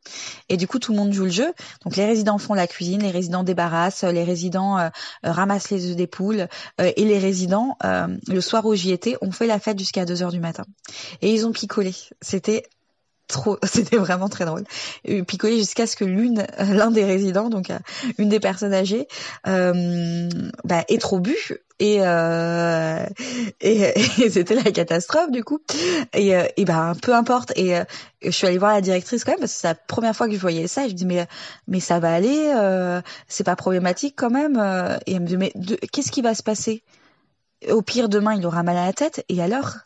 Et 0.49 0.57
du 0.57 0.67
coup, 0.67 0.79
tout 0.79 0.93
le 0.93 0.99
monde 0.99 1.13
joue 1.13 1.25
le 1.25 1.31
jeu. 1.31 1.53
Donc 1.85 1.97
les 1.97 2.07
résidents 2.07 2.39
font 2.39 2.55
la 2.55 2.67
cuisine, 2.67 3.03
les 3.03 3.11
résidents 3.11 3.45
débarrassent, 3.45 4.05
les 4.05 4.25
résidents 4.25 4.79
euh, 4.79 4.89
ramassent 5.23 5.71
les 5.71 5.91
œufs 5.91 5.97
des 5.97 6.07
poules, 6.07 6.49
euh, 6.81 6.93
et 6.97 7.05
les 7.05 7.19
résidents, 7.19 7.77
euh, 7.85 8.09
le 8.29 8.41
soir 8.41 8.65
où 8.67 8.75
j'y 8.75 8.93
étais, 8.93 9.17
ont 9.21 9.33
fait 9.33 9.47
la 9.47 9.59
fête 9.59 9.79
jusqu'à 9.79 10.05
2 10.05 10.23
heures 10.23 10.33
du 10.33 10.41
matin. 10.41 10.65
Et 11.23 11.33
ils 11.33 11.47
ont 11.47 11.53
picolé. 11.53 11.95
C'était 12.21 12.65
c'était 13.65 13.97
vraiment 13.97 14.29
très 14.29 14.45
drôle. 14.45 14.65
Picolé 15.27 15.59
jusqu'à 15.59 15.87
ce 15.87 15.97
que 15.97 16.05
l'une, 16.05 16.47
l'un 16.59 16.91
des 16.91 17.05
résidents, 17.05 17.49
donc 17.49 17.71
euh, 17.71 17.79
une 18.19 18.29
des 18.29 18.41
personnes 18.41 18.75
âgées, 18.75 19.09
euh, 19.47 20.29
bah, 20.65 20.85
ait 20.89 20.99
trop 20.99 21.21
bu 21.21 21.37
et 21.81 21.99
euh, 22.03 23.07
et, 23.61 23.93
c'était 24.31 24.55
la 24.55 24.71
catastrophe 24.71 25.31
du 25.31 25.43
coup. 25.43 25.61
Et, 26.13 26.37
euh, 26.37 26.47
et 26.57 26.65
ben 26.65 26.95
peu 27.03 27.15
importe. 27.15 27.53
Et 27.57 27.77
euh, 27.77 27.85
je 28.23 28.31
suis 28.31 28.47
allée 28.47 28.59
voir 28.59 28.73
la 28.73 28.83
directrice 28.83 29.25
quand 29.25 29.33
même 29.33 29.41
parce 29.41 29.55
que 29.55 29.61
c'est 29.61 29.67
la 29.67 29.75
première 29.75 30.15
fois 30.15 30.29
que 30.29 30.35
je 30.35 30.39
voyais 30.41 30.69
ça. 30.69 30.85
Et 30.85 30.91
je 30.91 30.95
dis 30.95 31.07
mais 31.07 31.27
mais 31.67 31.81
ça 31.81 31.99
va 31.99 32.13
aller 32.13 32.53
euh, 32.55 33.01
c'est 33.29 33.45
pas 33.45 33.57
problématique 33.57 34.15
quand 34.17 34.31
même 34.31 34.57
et 35.07 35.15
elle 35.15 35.21
me 35.23 35.27
dit 35.27 35.39
mais 35.39 35.53
qu'est-ce 35.91 36.13
qui 36.13 36.23
va 36.23 36.35
se 36.35 36.43
passer? 36.43 36.85
Au 37.71 37.83
pire 37.83 38.09
demain 38.09 38.35
il 38.35 38.47
aura 38.47 38.63
mal 38.63 38.77
à 38.77 38.87
la 38.87 38.93
tête. 38.93 39.25
Et 39.29 39.43
alors? 39.43 39.77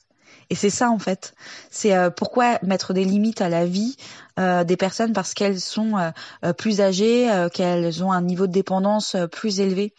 Et 0.50 0.54
c'est 0.54 0.70
ça 0.70 0.90
en 0.90 0.98
fait. 0.98 1.34
C'est 1.70 1.94
euh, 1.94 2.10
pourquoi 2.10 2.58
mettre 2.62 2.92
des 2.92 3.04
limites 3.04 3.40
à 3.40 3.48
la 3.48 3.66
vie 3.66 3.96
euh, 4.38 4.64
des 4.64 4.76
personnes 4.76 5.12
parce 5.12 5.34
qu'elles 5.34 5.60
sont 5.60 6.12
euh, 6.44 6.52
plus 6.52 6.80
âgées, 6.80 7.30
qu'elles 7.52 8.02
ont 8.04 8.12
un 8.12 8.22
niveau 8.22 8.46
de 8.46 8.52
dépendance 8.52 9.16
plus 9.32 9.60
élevé. 9.60 9.94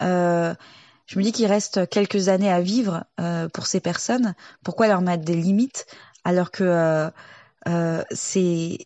je 0.00 1.18
me 1.18 1.22
dis 1.22 1.32
qu'il 1.32 1.46
reste 1.46 1.88
quelques 1.88 2.28
années 2.28 2.50
à 2.50 2.60
vivre 2.60 3.04
pour 3.52 3.66
ces 3.66 3.80
personnes. 3.80 4.34
Pourquoi 4.64 4.88
leur 4.88 5.00
mettre 5.00 5.24
des 5.24 5.34
limites 5.34 5.86
alors 6.24 6.50
que 6.50 7.10
c'est 8.10 8.78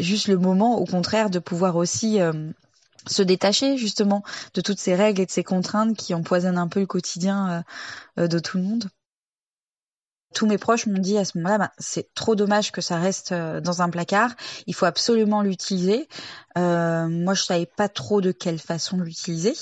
juste 0.00 0.28
le 0.28 0.38
moment, 0.38 0.78
au 0.78 0.84
contraire, 0.84 1.30
de 1.30 1.38
pouvoir 1.38 1.76
aussi 1.76 2.18
se 3.06 3.22
détacher 3.22 3.76
justement 3.76 4.22
de 4.54 4.60
toutes 4.60 4.78
ces 4.78 4.94
règles 4.94 5.20
et 5.20 5.26
de 5.26 5.30
ces 5.30 5.44
contraintes 5.44 5.96
qui 5.96 6.14
empoisonnent 6.14 6.58
un 6.58 6.68
peu 6.68 6.80
le 6.80 6.86
quotidien 6.86 7.64
de 8.16 8.38
tout 8.38 8.56
le 8.56 8.64
monde 8.64 8.88
tous 10.34 10.46
mes 10.46 10.58
proches 10.58 10.86
m'ont 10.86 10.98
dit 10.98 11.16
à 11.16 11.24
ce 11.24 11.38
moment-là, 11.38 11.58
bah, 11.58 11.72
c'est 11.78 12.12
trop 12.14 12.34
dommage 12.34 12.72
que 12.72 12.80
ça 12.80 12.96
reste 12.96 13.32
euh, 13.32 13.60
dans 13.60 13.82
un 13.82 13.88
placard. 13.88 14.30
Il 14.66 14.74
faut 14.74 14.86
absolument 14.86 15.42
l'utiliser. 15.42 16.08
Euh, 16.56 17.08
moi, 17.08 17.34
je 17.34 17.42
savais 17.42 17.66
pas 17.66 17.88
trop 17.88 18.20
de 18.20 18.32
quelle 18.32 18.58
façon 18.58 18.98
l'utiliser, 18.98 19.54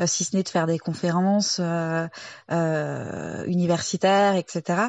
euh, 0.00 0.06
si 0.06 0.24
ce 0.24 0.36
n'est 0.36 0.42
de 0.42 0.48
faire 0.48 0.66
des 0.66 0.78
conférences 0.78 1.58
euh, 1.60 2.06
euh 2.50 3.44
universitaires, 3.46 4.34
etc. 4.34 4.82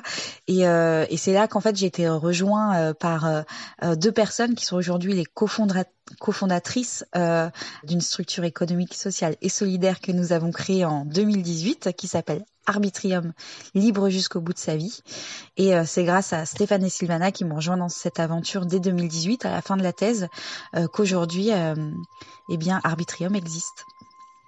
Et, 0.47 0.61
et 0.61 1.17
c'est 1.17 1.33
là 1.33 1.47
qu'en 1.47 1.59
fait 1.59 1.75
j'ai 1.75 1.87
été 1.87 2.07
rejoint 2.07 2.93
par 2.93 3.43
deux 3.81 4.11
personnes 4.11 4.55
qui 4.55 4.65
sont 4.65 4.75
aujourd'hui 4.75 5.13
les 5.13 5.25
cofondatrices 5.25 7.05
d'une 7.83 8.01
structure 8.01 8.43
économique, 8.43 8.93
sociale 8.93 9.35
et 9.41 9.49
solidaire 9.49 10.01
que 10.01 10.11
nous 10.11 10.33
avons 10.33 10.51
créée 10.51 10.85
en 10.85 11.05
2018, 11.05 11.93
qui 11.97 12.07
s'appelle 12.07 12.43
Arbitrium, 12.65 13.34
libre 13.75 14.10
jusqu'au 14.10 14.41
bout 14.41 14.53
de 14.53 14.60
sa 14.60 14.75
vie. 14.75 15.01
Et 15.58 15.74
c'est 15.86 16.03
grâce 16.03 16.34
à 16.34 16.46
Stéphane 16.46 16.84
et 16.84 16.89
Sylvana 16.89 17.32
qui 17.32 17.46
m'ont 17.46 17.55
rejoint 17.55 17.77
dans 17.77 17.89
cette 17.89 18.20
aventure 18.20 18.65
dès 18.65 18.79
2018, 18.79 19.46
à 19.46 19.51
la 19.51 19.62
fin 19.62 19.77
de 19.77 19.84
la 19.84 19.93
thèse, 19.93 20.27
qu'aujourd'hui 20.93 21.51
euh, 21.51 21.75
eh 22.50 22.58
bien, 22.58 22.79
Arbitrium 22.84 23.36
existe. 23.36 23.86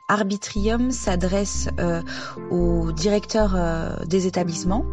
Arbitrium 0.07 0.91
s'adresse 0.91 1.67
euh, 1.79 2.03
aux 2.51 2.91
directeurs 2.91 3.55
euh, 3.55 3.95
des 4.05 4.27
établissements 4.27 4.85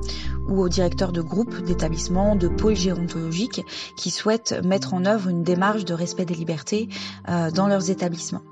ou 0.49 0.63
aux 0.63 0.69
directeurs 0.71 1.13
de 1.13 1.21
groupes 1.21 1.63
d'établissements, 1.63 2.35
de 2.35 2.49
pôles 2.49 2.77
gérontologiques 2.77 3.63
qui 3.97 4.11
souhaitent 4.11 4.55
mettre 4.65 4.95
en 4.95 5.05
œuvre 5.05 5.29
une 5.29 5.43
démarche 5.43 5.85
de 5.85 5.93
respect 5.93 6.25
des 6.25 6.35
libertés 6.35 6.89
dans 7.55 7.69
leurs 7.69 7.91
établissements. 7.91 8.43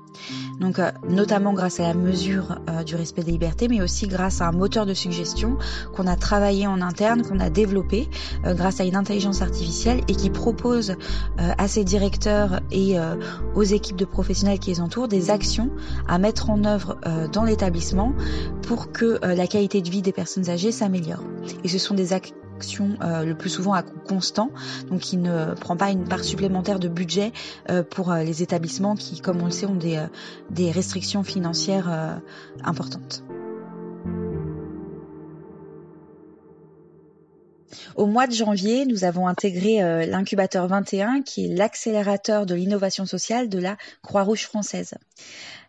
Donc, 0.59 0.79
euh, 0.79 0.91
notamment 1.07 1.53
grâce 1.53 1.79
à 1.79 1.83
la 1.83 1.93
mesure 1.93 2.59
euh, 2.69 2.83
du 2.83 2.95
respect 2.95 3.23
des 3.23 3.31
libertés, 3.31 3.67
mais 3.67 3.81
aussi 3.81 4.07
grâce 4.07 4.41
à 4.41 4.47
un 4.47 4.51
moteur 4.51 4.85
de 4.85 4.93
suggestion 4.93 5.57
qu'on 5.95 6.07
a 6.07 6.15
travaillé 6.15 6.67
en 6.67 6.81
interne, 6.81 7.23
qu'on 7.23 7.39
a 7.39 7.49
développé 7.49 8.09
euh, 8.45 8.53
grâce 8.53 8.79
à 8.79 8.83
une 8.83 8.95
intelligence 8.95 9.41
artificielle 9.41 10.01
et 10.07 10.15
qui 10.15 10.29
propose 10.29 10.95
à 11.37 11.67
ses 11.67 11.83
directeurs 11.83 12.61
et 12.71 12.97
aux 13.55 13.63
équipes 13.63 13.95
de 13.95 14.05
professionnels 14.05 14.59
qui 14.59 14.69
les 14.69 14.81
entourent 14.81 15.07
des 15.07 15.29
actions 15.29 15.69
à 16.07 16.17
mettre 16.17 16.49
en 16.49 16.63
œuvre 16.65 16.97
dans 17.31 17.43
l'établissement 17.43 18.13
pour 18.63 18.91
que 18.91 19.19
la 19.23 19.47
qualité 19.47 19.81
de 19.81 19.89
vie 19.89 20.01
des 20.01 20.11
personnes 20.11 20.49
âgées 20.49 20.71
s'améliore. 20.71 21.23
Et 21.63 21.67
ce 21.67 21.77
sont 21.77 21.93
des 21.93 22.13
euh, 23.01 23.23
le 23.23 23.35
plus 23.35 23.49
souvent 23.49 23.73
à 23.73 23.83
coût 23.83 23.99
constant, 24.07 24.51
donc 24.89 25.01
qui 25.01 25.17
ne 25.17 25.53
prend 25.55 25.75
pas 25.75 25.89
une 25.89 26.07
part 26.07 26.23
supplémentaire 26.23 26.79
de 26.79 26.87
budget 26.87 27.31
euh, 27.69 27.83
pour 27.83 28.11
euh, 28.11 28.23
les 28.23 28.43
établissements 28.43 28.95
qui, 28.95 29.21
comme 29.21 29.41
on 29.41 29.45
le 29.45 29.51
sait, 29.51 29.65
ont 29.65 29.79
des 30.49 30.71
restrictions 30.71 31.23
financières 31.23 32.21
importantes. 32.63 33.23
Au 37.95 38.05
mois 38.05 38.27
de 38.27 38.33
janvier, 38.33 38.85
nous 38.85 39.03
avons 39.03 39.27
intégré 39.27 40.05
l'incubateur 40.05 40.67
21, 40.67 41.21
qui 41.21 41.45
est 41.45 41.55
l'accélérateur 41.55 42.45
de 42.45 42.55
l'innovation 42.55 43.05
sociale 43.05 43.49
de 43.49 43.59
la 43.59 43.77
Croix-Rouge 44.01 44.45
française. 44.45 44.93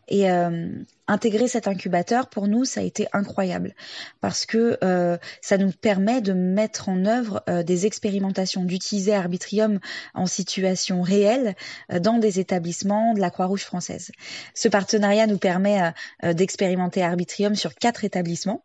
Et 0.08 0.30
euh, 0.30 0.68
intégrer 1.06 1.48
cet 1.48 1.68
incubateur, 1.68 2.28
pour 2.28 2.48
nous, 2.48 2.64
ça 2.64 2.80
a 2.80 2.82
été 2.82 3.06
incroyable 3.12 3.74
parce 4.20 4.46
que 4.46 4.78
euh, 4.82 5.16
ça 5.40 5.58
nous 5.58 5.70
permet 5.72 6.20
de 6.20 6.32
mettre 6.32 6.88
en 6.88 7.04
œuvre 7.04 7.42
euh, 7.48 7.62
des 7.62 7.86
expérimentations, 7.86 8.64
d'utiliser 8.64 9.14
Arbitrium 9.14 9.78
en 10.14 10.26
situation 10.26 11.02
réelle 11.02 11.54
dans 12.00 12.18
des 12.18 12.40
établissements 12.40 13.14
de 13.14 13.20
la 13.20 13.30
Croix-Rouge 13.30 13.64
française. 13.64 14.10
Ce 14.54 14.68
partenariat 14.68 15.26
nous 15.26 15.38
permet 15.38 15.92
d'expérimenter 16.22 17.02
Arbitrium 17.02 17.54
sur 17.54 17.74
quatre 17.74 18.04
établissements 18.04 18.64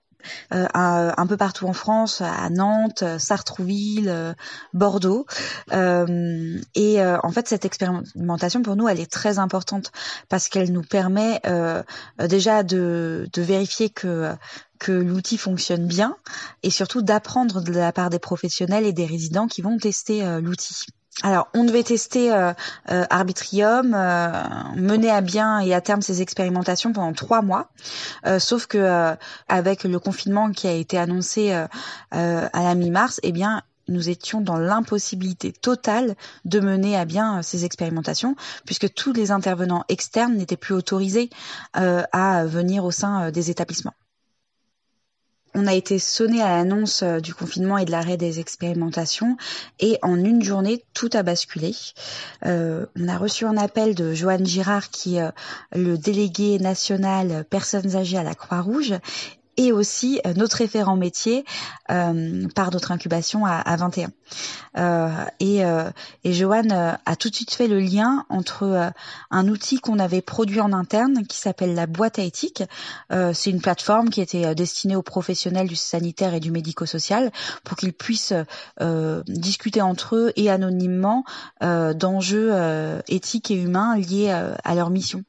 euh, 0.54 0.68
un 0.74 1.28
peu 1.28 1.38
partout 1.38 1.68
en 1.68 1.74
France, 1.74 2.22
à 2.22 2.50
Nantes, 2.50 3.04
Sartrouville, 3.18 4.10
euh, 4.10 4.34
Bordeaux. 4.74 5.26
Euh, 5.74 6.60
et 6.76 7.04
en 7.04 7.32
fait, 7.32 7.48
cette 7.48 7.66
expérimentation 7.66 8.62
pour 8.62 8.76
nous, 8.76 8.88
elle 8.88 9.00
est 9.00 9.12
très 9.12 9.40
importante 9.40 9.92
parce 10.30 10.50
qu'elle 10.50 10.72
nous 10.72 10.82
permet 10.82 11.42
déjà 12.20 12.64
de, 12.64 13.30
vérifier 13.36 13.90
que 13.90 14.38
l'outil 14.88 15.38
fonctionne 15.38 15.88
bien 15.88 16.18
et 16.64 16.70
surtout 16.70 17.02
d'apprendre 17.02 17.62
de 17.62 17.72
la 17.72 17.92
part 17.92 18.10
des 18.10 18.20
professionnels 18.20 18.86
et 18.86 18.94
des 18.94 19.06
résidents 19.06 19.48
qui 19.48 19.62
vont 19.62 19.78
tester 19.78 20.24
l'outil. 20.42 20.86
Alors, 21.24 21.48
on 21.56 21.64
devait 21.64 21.84
tester 21.84 22.32
euh, 22.32 22.54
euh, 22.92 23.06
Arbitrium, 23.10 23.96
euh, 23.96 24.32
mener 24.76 25.10
à 25.10 25.22
bien 25.22 25.60
et 25.60 25.74
à 25.74 25.82
terme 25.82 26.04
ces 26.04 26.22
expérimentations 26.22 26.94
pendant 26.94 27.14
trois 27.14 27.42
mois. 27.42 27.70
sauf 28.40 28.68
que 28.68 29.16
avec 29.48 29.84
le 29.84 30.00
confinement 30.00 30.52
qui 30.52 30.68
a 30.68 30.74
été 30.74 30.98
annoncé 30.98 31.52
à 31.52 31.68
la 32.12 32.76
mi-mars, 32.76 33.20
eh 33.24 33.32
bien, 33.32 33.64
nous 33.88 34.10
étions 34.10 34.42
dans 34.42 34.58
l'impossibilité 34.58 35.54
totale 35.54 36.16
de 36.46 36.60
mener 36.60 36.98
à 36.98 37.06
bien 37.06 37.42
ces 37.42 37.66
expérimentations, 37.66 38.36
puisque 38.66 38.94
tous 38.94 39.14
les 39.14 39.32
intervenants 39.32 39.86
externes 39.90 40.36
n'étaient 40.36 40.58
plus 40.58 40.76
autorisés 40.76 41.30
à 41.74 42.46
venir 42.46 42.86
au 42.86 42.92
sein 42.92 43.32
des 43.32 43.50
établissements. 43.50 43.94
On 45.60 45.66
a 45.66 45.74
été 45.74 45.98
sonné 45.98 46.44
à 46.44 46.50
l'annonce 46.56 47.02
euh, 47.02 47.20
du 47.20 47.34
confinement 47.34 47.80
et 47.80 47.86
de 47.86 47.90
l'arrêt 47.90 48.16
des 48.16 48.40
expérimentations 48.40 49.38
et 49.80 49.98
en 50.04 50.24
une 50.24 50.44
journée, 50.44 50.86
tout 50.94 51.10
a 51.14 51.24
basculé. 51.24 51.74
Euh, 52.46 52.86
on 52.96 53.08
a 53.08 53.18
reçu 53.18 53.44
un 53.44 53.58
appel 53.58 53.96
de 53.96 54.14
Joanne 54.14 54.46
Girard 54.46 54.92
qui 54.92 55.18
est 55.18 55.24
euh, 55.24 55.32
le 55.76 55.98
délégué 55.98 56.60
national 56.60 57.44
personnes 57.50 57.96
âgées 57.96 58.20
à 58.20 58.24
la 58.24 58.36
Croix-Rouge 58.36 58.94
et 59.58 59.72
aussi 59.72 60.22
euh, 60.26 60.34
notre 60.36 60.58
référent 60.58 60.96
métier 60.96 61.44
euh, 61.90 62.48
par 62.54 62.72
notre 62.72 62.92
incubation 62.92 63.46
à, 63.46 63.56
à 63.56 63.76
21. 63.78 64.10
Euh, 64.78 65.10
et, 65.40 65.66
euh, 65.66 65.90
et 66.24 66.34
Joanne 66.34 66.72
a 66.72 67.16
tout 67.16 67.30
de 67.30 67.36
suite 67.36 67.54
fait 67.54 67.68
le 67.68 67.80
lien 67.80 68.26
entre 68.30 68.92
un 69.32 69.48
outil 69.48 69.80
qu'on 69.80 70.00
avait 70.00 70.22
produit 70.22 70.60
en 70.60 70.74
interne 70.74 71.26
qui 71.26 71.38
s'appelle 71.38 71.74
la 71.76 71.88
boîte 71.88 72.20
à 72.20 72.24
éthique. 72.24 72.64
C'est 73.10 73.50
une 73.50 73.62
plateforme 73.62 74.10
qui 74.10 74.22
était 74.22 74.54
destinée 74.54 74.96
aux 74.96 75.02
professionnels 75.02 75.68
du 75.68 75.76
sanitaire 75.76 76.34
et 76.34 76.40
du 76.40 76.52
médico-social 76.52 77.32
pour 77.64 77.78
qu'ils 77.78 77.94
puissent 77.94 78.34
discuter 79.28 79.82
entre 79.82 80.16
eux 80.16 80.34
et 80.36 80.50
anonymement 80.50 81.24
d'enjeux 81.62 82.54
éthiques 83.08 83.52
et 83.52 83.56
humains 83.56 83.98
liés 83.98 84.30
à 84.30 84.76
leur 84.76 84.90
mission. 84.90 85.24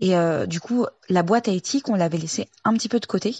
Et 0.00 0.16
euh, 0.16 0.46
du 0.46 0.60
coup, 0.60 0.86
la 1.08 1.22
boîte 1.22 1.48
à 1.48 1.52
éthique, 1.52 1.88
on 1.88 1.94
l'avait 1.94 2.18
laissée 2.18 2.48
un 2.64 2.72
petit 2.74 2.88
peu 2.88 3.00
de 3.00 3.06
côté. 3.06 3.36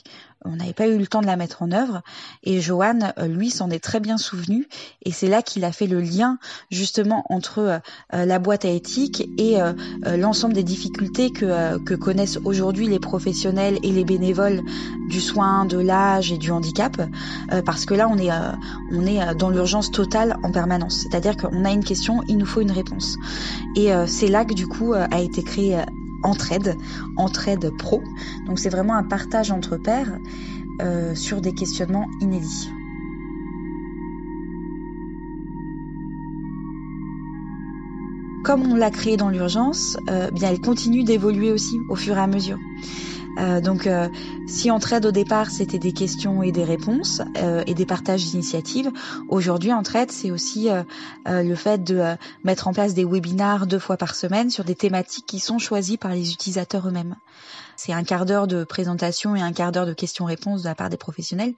On 0.46 0.56
n'avait 0.56 0.74
pas 0.74 0.86
eu 0.86 0.98
le 0.98 1.06
temps 1.06 1.22
de 1.22 1.26
la 1.26 1.36
mettre 1.36 1.62
en 1.62 1.72
œuvre. 1.72 2.02
Et 2.42 2.60
Johan, 2.60 2.98
euh, 3.18 3.26
lui, 3.26 3.50
s'en 3.50 3.70
est 3.70 3.82
très 3.82 3.98
bien 3.98 4.18
souvenu. 4.18 4.68
Et 5.02 5.10
c'est 5.10 5.26
là 5.26 5.40
qu'il 5.40 5.64
a 5.64 5.72
fait 5.72 5.86
le 5.86 6.00
lien 6.00 6.38
justement 6.70 7.24
entre 7.30 7.58
euh, 7.58 7.78
la 8.26 8.38
boîte 8.38 8.64
à 8.64 8.68
éthique 8.68 9.28
et 9.38 9.56
l'ensemble 10.04 10.54
des 10.54 10.62
difficultés 10.62 11.30
que, 11.30 11.78
que 11.78 11.94
connaissent 11.94 12.38
aujourd'hui 12.44 12.86
les 12.86 12.98
professionnels 12.98 13.78
et 13.82 13.90
les 13.90 14.04
bénévoles 14.04 14.62
du 15.08 15.20
soin, 15.20 15.64
de 15.64 15.78
l'âge 15.78 16.32
et 16.32 16.38
du 16.38 16.50
handicap. 16.50 17.00
parce 17.64 17.84
que 17.84 17.94
là, 17.94 18.08
on 18.08 18.18
est, 18.18 18.30
on 18.92 19.06
est 19.06 19.34
dans 19.36 19.50
l'urgence 19.50 19.90
totale 19.90 20.36
en 20.42 20.52
permanence. 20.52 21.02
C'est-à-dire 21.02 21.36
qu'on 21.36 21.64
a 21.64 21.70
une 21.70 21.84
question, 21.84 22.22
il 22.28 22.38
nous 22.38 22.46
faut 22.46 22.60
une 22.60 22.72
réponse. 22.72 23.16
Et 23.76 23.90
c'est 24.06 24.28
là 24.28 24.44
que 24.44 24.54
du 24.54 24.66
coup 24.66 24.92
a 24.94 25.20
été 25.20 25.42
créé 25.42 25.78
entraide, 26.24 26.76
entraide 27.16 27.70
pro. 27.76 28.02
Donc 28.46 28.58
c'est 28.58 28.70
vraiment 28.70 28.96
un 28.96 29.04
partage 29.04 29.52
entre 29.52 29.76
pairs 29.76 30.18
euh, 30.82 31.14
sur 31.14 31.40
des 31.40 31.52
questionnements 31.52 32.08
inédits. 32.20 32.68
Comme 38.44 38.70
on 38.70 38.74
l'a 38.74 38.90
créé 38.90 39.16
dans 39.16 39.30
l'urgence, 39.30 39.96
euh, 40.10 40.30
bien 40.30 40.50
elle 40.50 40.60
continue 40.60 41.04
d'évoluer 41.04 41.52
aussi 41.52 41.78
au 41.88 41.94
fur 41.94 42.16
et 42.18 42.20
à 42.20 42.26
mesure. 42.26 42.58
Euh, 43.38 43.60
donc, 43.60 43.86
euh, 43.86 44.08
si 44.46 44.70
Entraide 44.70 45.06
au 45.06 45.12
départ 45.12 45.50
c'était 45.50 45.78
des 45.78 45.92
questions 45.92 46.42
et 46.42 46.52
des 46.52 46.64
réponses 46.64 47.22
euh, 47.36 47.62
et 47.66 47.74
des 47.74 47.86
partages 47.86 48.24
d'initiatives, 48.24 48.90
aujourd'hui 49.28 49.72
Entraide 49.72 50.10
c'est 50.10 50.30
aussi 50.30 50.68
le 51.26 51.54
fait 51.54 51.82
de 51.82 52.02
mettre 52.44 52.68
en 52.68 52.72
place 52.72 52.94
des 52.94 53.04
webinars 53.04 53.66
deux 53.66 53.78
fois 53.78 53.96
par 53.96 54.14
semaine 54.14 54.50
sur 54.50 54.64
des 54.64 54.74
thématiques 54.74 55.26
qui 55.26 55.40
sont 55.40 55.58
choisies 55.58 55.96
par 55.96 56.12
les 56.12 56.32
utilisateurs 56.32 56.88
eux-mêmes. 56.88 57.16
C'est 57.76 57.92
un 57.92 58.04
quart 58.04 58.24
d'heure 58.24 58.46
de 58.46 58.64
présentation 58.64 59.34
et 59.34 59.40
un 59.40 59.52
quart 59.52 59.72
d'heure 59.72 59.86
de 59.86 59.92
questions-réponses 59.92 60.62
de 60.62 60.68
la 60.68 60.74
part 60.74 60.90
des 60.90 60.96
professionnels. 60.96 61.54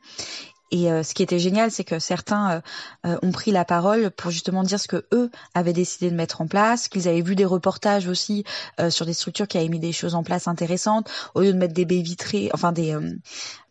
Et 0.70 0.90
euh, 0.90 1.02
ce 1.02 1.14
qui 1.14 1.23
était 1.23 1.38
génial, 1.38 1.70
c'est 1.70 1.85
que 1.85 1.99
certains 1.99 2.50
euh, 2.50 2.61
euh, 3.06 3.18
ont 3.23 3.30
pris 3.30 3.52
la 3.52 3.64
parole 3.64 4.11
pour 4.11 4.30
justement 4.30 4.64
dire 4.64 4.80
ce 4.80 4.88
que 4.88 5.06
eux 5.12 5.30
avaient 5.54 5.73
décidé 5.73 6.11
de 6.11 6.16
mettre 6.16 6.40
en 6.40 6.49
place, 6.49 6.88
qu'ils 6.88 7.08
avaient 7.08 7.23
vu 7.23 7.37
des 7.37 7.44
reportages 7.44 8.08
aussi 8.08 8.44
sur 8.88 9.06
des 9.06 9.12
structures 9.12 9.49
qui 9.49 9.58
avaient 9.58 9.68
mis 9.68 9.78
des 9.78 9.92
choses 9.92 10.14
en 10.14 10.23
place 10.23 10.49
intéressantes, 10.49 11.11
au 11.35 11.40
lieu 11.40 11.52
de 11.52 11.58
mettre 11.58 11.75
des 11.75 11.85
baies 11.85 12.02
vitrées, 12.02 12.50
enfin 12.52 12.73
des 12.73 12.96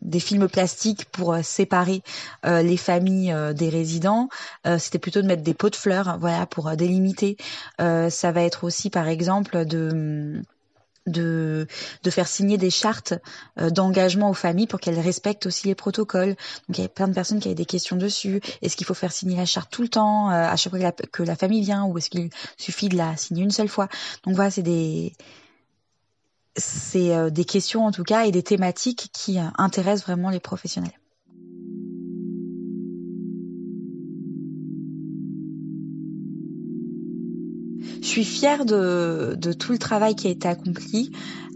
des 0.02 0.20
films 0.20 0.48
plastiques 0.48 1.06
pour 1.06 1.36
séparer 1.44 2.04
les 2.44 2.78
familles 2.78 3.36
des 3.56 3.70
résidents, 3.70 4.30
c'était 4.78 5.00
plutôt 5.00 5.22
de 5.22 5.28
mettre 5.28 5.44
des 5.44 5.54
pots 5.54 5.70
de 5.70 5.76
fleurs, 5.76 6.18
voilà, 6.20 6.46
pour 6.46 6.70
délimiter. 6.76 7.38
ça 7.80 8.32
va 8.32 8.42
être 8.42 8.64
aussi, 8.64 8.90
par 8.90 9.08
exemple, 9.08 9.66
de 9.66 10.42
de, 11.06 11.68
de 12.04 12.10
faire 12.10 12.28
signer 12.28 12.58
des 12.58 12.70
chartes 12.70 13.14
euh, 13.60 13.70
d'engagement 13.70 14.30
aux 14.30 14.34
familles 14.34 14.68
pour 14.68 14.80
qu'elles 14.80 15.00
respectent 15.00 15.46
aussi 15.46 15.68
les 15.68 15.76
protocoles. 15.76 16.36
Donc 16.68 16.78
il 16.78 16.82
y 16.82 16.86
a 16.86 16.90
plein 16.90 17.08
de 17.08 17.14
personnes 17.14 17.40
qui 17.40 17.48
avaient 17.48 17.56
des 17.56 17.66
questions 17.66 17.96
dessus. 17.96 18.42
Est-ce 18.62 18.76
qu'il 18.76 18.86
faut 18.86 18.94
faire 18.94 19.12
signer 19.12 19.38
la 19.38 19.46
charte 19.46 19.72
tout 19.72 19.82
le 19.82 19.90
temps, 19.90 20.30
euh, 20.30 20.34
à 20.34 20.56
chaque 20.56 20.76
fois 20.76 20.92
que 20.92 21.24
la, 21.24 21.36
famille 21.36 21.62
vient, 21.62 21.86
ou 21.86 21.98
est-ce 21.98 22.10
qu'il 22.10 22.30
suffit 22.58 22.90
de 22.90 22.98
la 22.98 23.16
signer 23.18 23.44
une 23.44 23.52
seule 23.52 23.70
fois? 23.70 23.88
Donc 24.24 24.36
voilà, 24.36 24.52
c'est 24.52 24.64
des 24.64 25.14
c'est 26.58 27.14
euh, 27.14 27.30
des 27.30 27.44
questions 27.44 27.86
en 27.86 27.92
tout 27.92 28.04
cas 28.04 28.26
et 28.26 28.32
des 28.32 28.44
thématiques 28.44 29.10
qui 29.12 29.38
intéressent 29.58 30.06
vraiment 30.06 30.30
les 30.30 30.40
professionnels. 30.40 30.94
Suis 38.16 38.24
fière 38.24 38.64
de, 38.66 39.36
tout 39.60 39.74
le 39.74 39.78
travail 39.78 40.16
qui 40.16 40.28
a 40.28 40.30
été 40.30 40.48
accompli. 40.48 41.12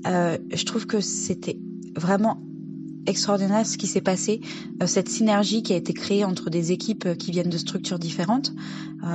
Euh, 0.06 0.38
je 0.54 0.66
trouve 0.66 0.88
que 0.88 1.00
c'était 1.00 1.58
vraiment 1.96 2.42
extraordinaire 3.06 3.66
ce 3.66 3.78
qui 3.78 3.88
s'est 3.88 4.02
passé, 4.02 4.42
euh, 4.84 4.86
cette 4.86 5.08
synergie 5.08 5.64
qui 5.64 5.72
a 5.72 5.78
été 5.78 5.94
créée 5.94 6.26
entre 6.26 6.50
des 6.50 6.74
équipes 6.74 7.06
euh, 7.06 7.16
qui 7.16 7.32
viennent 7.32 7.50
de 7.50 7.58
structures 7.58 7.98
différentes, 7.98 8.52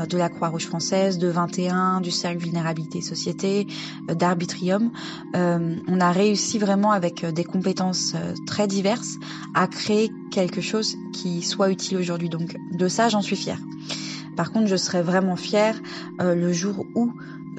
de 0.09 0.17
la 0.17 0.31
Croix-Rouge 0.31 0.65
française, 0.65 1.19
de 1.19 1.29
21, 1.29 2.01
du 2.01 2.11
Cercle 2.11 2.39
Vulnérabilité 2.39 3.03
Société, 3.03 3.67
d'Arbitrium. 4.09 4.91
on 5.35 6.01
a 6.01 6.11
réussi 6.11 6.59
vraiment 6.59 6.91
avec 6.93 7.27
des 7.27 7.45
compétences 7.45 8.15
très 8.47 8.67
diverses 8.67 9.17
à 9.55 9.67
créer 9.67 10.11
quelque 10.31 10.63
chose 10.63 10.97
qui 11.13 11.43
soit 11.43 11.71
utile 11.71 11.99
aujourd'hui. 11.99 12.31
Donc 12.31 12.57
de 12.73 12.89
ça, 12.89 13.11
j'en 13.11 13.21
suis 13.21 13.37
fière. 13.37 13.59
Par 14.37 14.53
contre, 14.53 14.67
je 14.67 14.77
serais 14.77 15.03
vraiment 15.03 15.37
fière 15.37 15.81
euh, 16.21 16.35
le 16.35 16.53
jour 16.53 16.87
où 16.95 17.13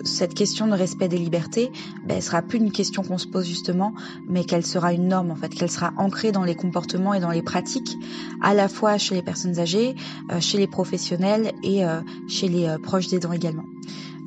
cette 0.04 0.34
question 0.34 0.68
de 0.68 0.74
respect 0.74 1.08
des 1.08 1.18
libertés, 1.18 1.72
ben, 2.06 2.20
sera 2.20 2.42
plus 2.42 2.60
une 2.60 2.74
question 2.74 3.02
qu'on 3.02 3.18
se 3.18 3.28
pose 3.28 3.48
justement, 3.48 3.94
mais 4.28 4.44
qu'elle 4.44 4.66
sera 4.66 4.92
une 4.92 5.08
norme 5.08 5.32
en 5.32 5.36
fait, 5.36 5.48
qu'elle 5.50 5.72
sera 5.72 5.94
ancrée 5.98 6.34
dans 6.34 6.44
les 6.44 6.56
comportements 6.56 7.14
et 7.14 7.22
dans 7.22 7.32
les 7.32 7.42
pratiques, 7.42 7.98
à 8.42 8.54
la 8.54 8.68
fois 8.68 8.98
chez 8.98 9.16
les 9.16 9.22
personnes 9.22 9.58
âgées, 9.58 9.96
euh, 10.32 10.42
chez 10.42 10.58
les 10.58 10.68
professionnels 10.68 11.54
et 11.64 11.86
euh, 11.86 12.02
chez 12.28 12.50
les 12.50 12.76
proches 12.84 13.08
des 13.08 13.20
dents 13.20 13.32
également. 13.32 13.66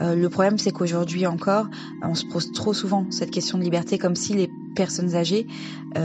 le 0.00 0.28
problème, 0.28 0.58
c'est 0.58 0.70
qu'aujourd'hui 0.70 1.26
encore, 1.26 1.66
on 2.02 2.14
se 2.14 2.24
pose 2.24 2.52
trop 2.52 2.72
souvent 2.72 3.04
cette 3.10 3.30
question 3.30 3.58
de 3.58 3.64
liberté 3.64 3.98
comme 3.98 4.16
si 4.16 4.32
les 4.32 4.48
personnes 4.74 5.16
âgées 5.16 5.46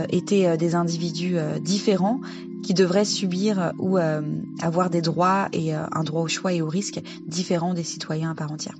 étaient 0.10 0.58
des 0.58 0.74
individus 0.74 1.38
différents 1.62 2.20
qui 2.64 2.74
devraient 2.74 3.06
subir 3.06 3.74
ou 3.78 3.98
euh, 3.98 4.22
avoir 4.62 4.90
des 4.90 5.02
droits 5.02 5.50
et 5.54 5.76
euh, 5.76 5.86
un 5.92 6.04
droit 6.04 6.22
au 6.22 6.28
choix 6.28 6.54
et 6.54 6.62
au 6.62 6.68
risque 6.68 7.00
différents 7.28 7.74
des 7.74 7.84
citoyens 7.84 8.32
à 8.32 8.36
part 8.36 8.52
entière. 8.52 8.76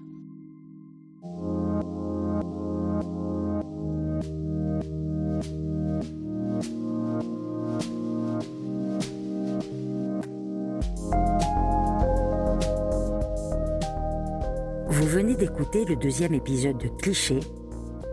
Vous 14.90 15.08
venez 15.08 15.36
d'écouter 15.36 15.86
le 15.86 15.96
deuxième 15.96 16.34
épisode 16.34 16.78
de 16.78 16.88
Cliché, 16.88 17.40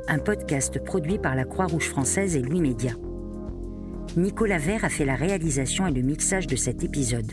un 0.08 0.18
podcast 0.18 0.82
produit 0.84 1.18
par 1.18 1.34
la 1.34 1.44
Croix-Rouge 1.44 1.88
française 1.88 2.36
et 2.36 2.42
Louis 2.42 2.60
Média. 2.60 2.92
Nicolas 4.16 4.58
Vert 4.58 4.84
a 4.84 4.88
fait 4.88 5.04
la 5.04 5.14
réalisation 5.14 5.86
et 5.86 5.92
le 5.92 6.02
mixage 6.02 6.48
de 6.48 6.56
cet 6.56 6.82
épisode. 6.82 7.30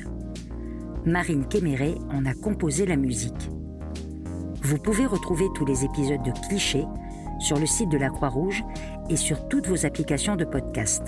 Marine 1.06 1.48
Kéméré 1.48 1.96
en 2.12 2.24
a 2.26 2.36
composé 2.36 2.86
la 2.86 2.98
musique. 2.98 3.50
Vous 4.62 4.78
pouvez 4.78 5.08
retrouver 5.08 5.46
tous 5.56 5.66
les 5.66 5.86
épisodes 5.86 6.22
de 6.24 6.30
Clichés 6.48 6.86
sur 7.40 7.58
le 7.58 7.66
site 7.66 7.90
de 7.90 7.98
la 7.98 8.10
Croix-Rouge 8.10 8.64
et 9.10 9.16
sur 9.16 9.48
toutes 9.48 9.66
vos 9.68 9.88
applications 9.88 10.36
de 10.36 10.46
podcast. 10.46 11.02